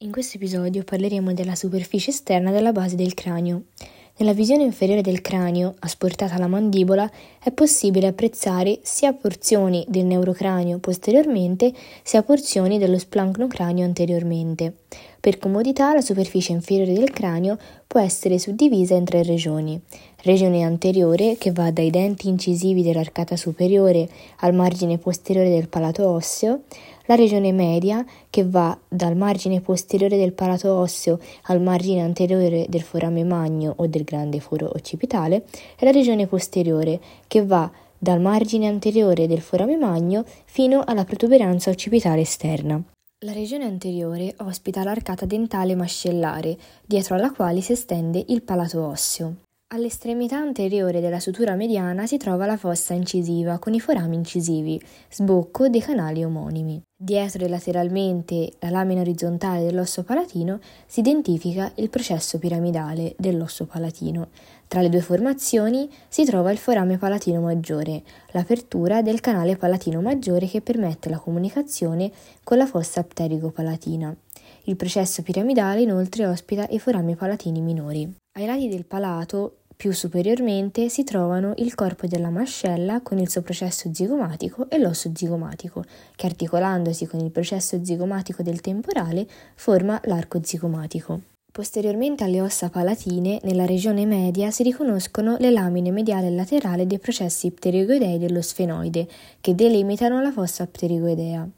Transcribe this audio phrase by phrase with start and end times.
[0.00, 3.62] In questo episodio parleremo della superficie esterna della base del cranio.
[4.18, 7.10] Nella visione inferiore del cranio, asportata alla mandibola,
[7.42, 11.72] è possibile apprezzare sia porzioni del neurocranio posteriormente,
[12.04, 14.72] sia porzioni dello splancnocranio anteriormente.
[15.18, 19.80] Per comodità, la superficie inferiore del cranio può essere suddivisa in tre regioni.
[20.22, 24.08] Regione anteriore, che va dai denti incisivi dell'arcata superiore
[24.38, 26.62] al margine posteriore del palato osseo,
[27.08, 32.82] la regione media, che va dal margine posteriore del palato osseo al margine anteriore del
[32.82, 35.44] forame magno o del grande foro occipitale,
[35.76, 41.70] e la regione posteriore, che va dal margine anteriore del forame magno fino alla protuberanza
[41.70, 42.80] occipitale esterna.
[43.24, 49.34] La regione anteriore ospita l'arcata dentale mascellare, dietro alla quale si estende il palato osseo.
[49.70, 55.68] All'estremità anteriore della sutura mediana si trova la fossa incisiva con i forami incisivi, sbocco
[55.68, 56.80] dei canali omonimi.
[56.96, 64.28] Dietro e lateralmente la lamina orizzontale dell'osso palatino si identifica il processo piramidale dell'osso palatino.
[64.68, 70.46] Tra le due formazioni si trova il forame palatino maggiore, l'apertura del canale palatino maggiore
[70.46, 72.10] che permette la comunicazione
[72.42, 74.16] con la fossa pterigo-palatina.
[74.64, 78.10] Il processo piramidale inoltre ospita i forami palatini minori.
[78.38, 83.42] Ai lati del palato più superiormente si trovano il corpo della mascella con il suo
[83.42, 85.84] processo zigomatico e l'osso zigomatico,
[86.16, 91.20] che articolandosi con il processo zigomatico del temporale forma l'arco zigomatico.
[91.52, 96.98] Posteriormente alle ossa palatine, nella regione media si riconoscono le lamine mediale e laterale dei
[96.98, 99.06] processi pterigoidei dello sfenoide,
[99.40, 101.48] che delimitano la fossa pterigoidea.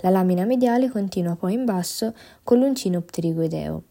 [0.00, 2.12] La lamina mediale continua poi in basso
[2.42, 3.82] con l'uncino pterigoideo.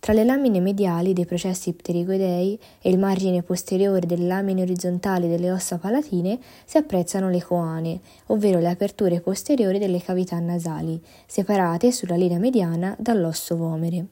[0.00, 5.52] Tra le lamine mediali dei processi pterigoidei e il margine posteriore delle lamine orizzontali delle
[5.52, 12.16] ossa palatine si apprezzano le coane, ovvero le aperture posteriori delle cavità nasali, separate sulla
[12.16, 14.06] linea mediana dall'osso vomere.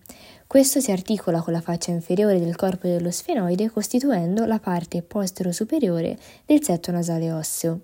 [0.47, 6.19] Questo si articola con la faccia inferiore del corpo dello sfenoide costituendo la parte postero-superiore
[6.45, 7.81] del setto nasale osseo.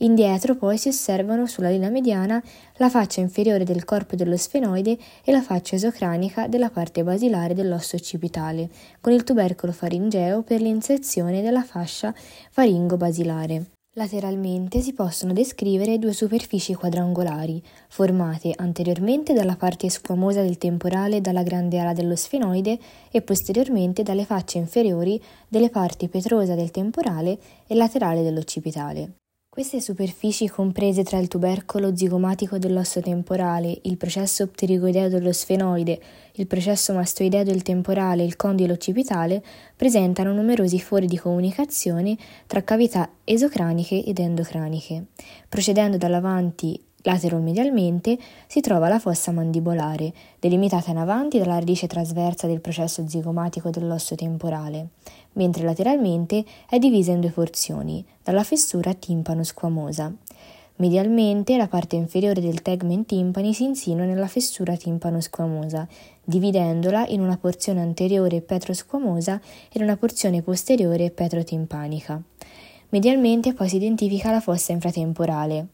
[0.00, 2.40] Indietro poi si osservano sulla linea mediana
[2.76, 7.96] la faccia inferiore del corpo dello sfenoide e la faccia esocranica della parte basilare dell'osso
[7.96, 8.68] occipitale,
[9.00, 12.14] con il tubercolo faringeo per l'inserzione della fascia
[12.50, 13.70] faringo-basilare.
[13.94, 21.42] Lateralmente si possono descrivere due superfici quadrangolari, formate anteriormente dalla parte squamosa del temporale dalla
[21.42, 22.78] grande ala dello sfenoide
[23.10, 27.36] e posteriormente dalle facce inferiori delle parti petrosa del temporale
[27.66, 29.14] e laterale dell'occipitale.
[29.50, 36.00] Queste superfici comprese tra il tubercolo zigomatico dell'osso temporale, il processo pterigoideo dello sfenoide,
[36.34, 39.42] il processo mastoideo del temporale e il condilo occipitale
[39.74, 42.16] presentano numerosi fori di comunicazione
[42.46, 45.06] tra cavità esocraniche ed endocraniche.
[45.48, 46.80] Procedendo dall'avanti
[47.12, 53.70] lateromedialmente si trova la fossa mandibolare, delimitata in avanti dalla radice trasversa del processo zigomatico
[53.70, 54.88] dell'osso temporale
[55.38, 60.12] mentre lateralmente è divisa in due porzioni, dalla fessura timpano-squamosa.
[60.76, 65.88] Medialmente la parte inferiore del tegmen timpani si insinua nella fessura timpano-squamosa,
[66.22, 69.40] dividendola in una porzione anteriore petrosquamosa
[69.72, 72.20] e una porzione posteriore petrotimpanica.
[72.90, 75.66] Medialmente poi si identifica la fossa infratemporale.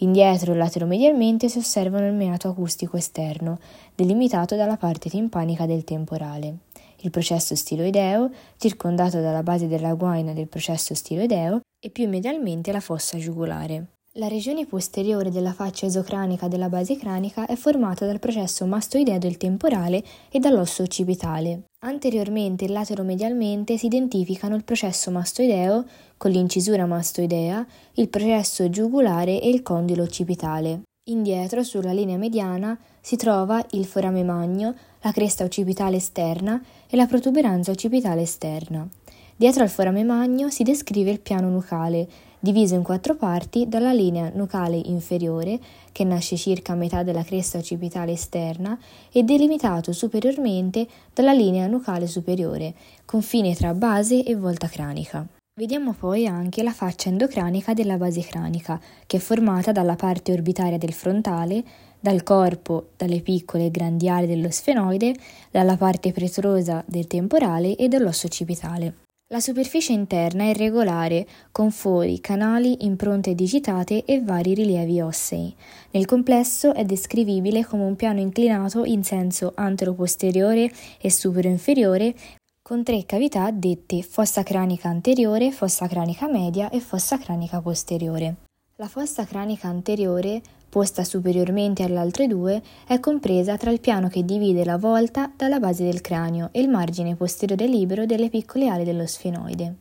[0.00, 3.58] Indietro lateromedialmente si osservano il meato acustico esterno,
[3.94, 6.58] delimitato dalla parte timpanica del temporale
[7.02, 12.80] il processo stiloideo, circondato dalla base della guaina del processo stiloideo e più medialmente la
[12.80, 13.86] fossa giugulare.
[14.14, 19.36] La regione posteriore della faccia esocranica della base cranica è formata dal processo mastoideo del
[19.36, 21.62] temporale e dall'osso occipitale.
[21.82, 25.86] Anteriormente e lateromedialmente si identificano il processo mastoideo
[26.18, 30.82] con l'incisura mastoidea, il processo giugulare e il condilo occipitale.
[31.04, 37.06] Indietro, sulla linea mediana, si trova il forame magno, la cresta occipitale esterna e la
[37.06, 38.86] protuberanza occipitale esterna.
[39.34, 42.06] Dietro al forame magno si descrive il piano nucale,
[42.40, 45.60] diviso in quattro parti dalla linea nucale inferiore,
[45.92, 48.78] che nasce circa a metà della cresta occipitale esterna,
[49.12, 55.26] e delimitato superiormente dalla linea nucale superiore, confine tra base e volta cranica.
[55.60, 60.78] Vediamo poi anche la faccia endocranica della base cranica, che è formata dalla parte orbitaria
[60.78, 61.62] del frontale,
[62.00, 65.14] dal corpo, dalle piccole e grandi ali dello sfenoide,
[65.50, 69.08] dalla parte pretrosa del temporale e dall'osso occipitale.
[69.32, 75.54] La superficie interna è irregolare, con fori, canali, impronte digitate e vari rilievi ossei.
[75.92, 80.68] Nel complesso è descrivibile come un piano inclinato in senso antero-posteriore
[81.00, 82.12] e supero-inferiore
[82.60, 88.49] con tre cavità dette fossa cranica anteriore, fossa cranica media e fossa cranica posteriore.
[88.80, 90.40] La fossa cranica anteriore,
[90.70, 95.60] posta superiormente alle altre due, è compresa tra il piano che divide la volta dalla
[95.60, 99.80] base del cranio e il margine posteriore libero delle piccole ali dello sfenoide.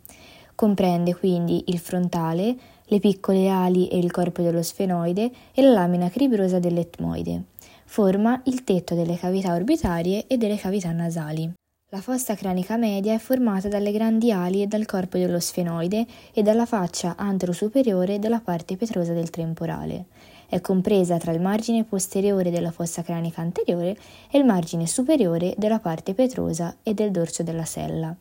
[0.53, 2.53] Comprende quindi il frontale,
[2.83, 7.43] le piccole ali e il corpo dello sfenoide e la lamina cribrosa dell'etmoide.
[7.85, 11.49] Forma il tetto delle cavità orbitarie e delle cavità nasali.
[11.91, 16.43] La fossa cranica media è formata dalle grandi ali e dal corpo dello sfenoide e
[16.43, 20.05] dalla faccia antero-superiore della parte petrosa del temporale.
[20.47, 23.97] È compresa tra il margine posteriore della fossa cranica anteriore
[24.29, 28.15] e il margine superiore della parte petrosa e del dorso della sella.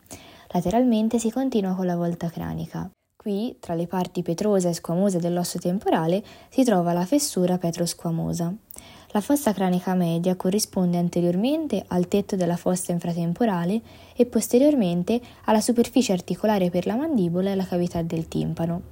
[0.47, 2.89] Lateralmente si continua con la volta cranica.
[3.15, 8.51] Qui, tra le parti petrosa e squamosa dell'osso temporale, si trova la fessura petrosquamosa.
[9.11, 13.81] La fossa cranica media corrisponde anteriormente al tetto della fossa infratemporale
[14.15, 18.83] e posteriormente alla superficie articolare per la mandibola e la cavità del timpano.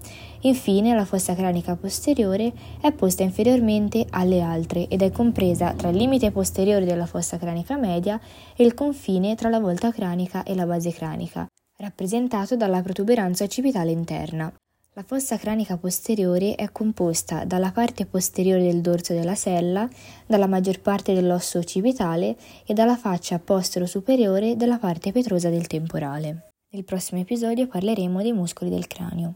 [0.41, 5.97] Infine, la fossa cranica posteriore è posta inferiormente alle altre ed è compresa tra il
[5.97, 8.19] limite posteriore della fossa cranica media
[8.55, 11.45] e il confine tra la volta cranica e la base cranica,
[11.77, 14.51] rappresentato dalla protuberanza occipitale interna.
[14.97, 19.87] La fossa cranica posteriore è composta dalla parte posteriore del dorso della sella,
[20.25, 22.35] dalla maggior parte dell'osso occipitale
[22.65, 26.53] e dalla faccia postero-superiore della parte petrosa del temporale.
[26.73, 29.35] Nel prossimo episodio parleremo dei muscoli del cranio.